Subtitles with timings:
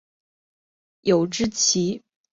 [1.03, 2.01] 有脂鳍。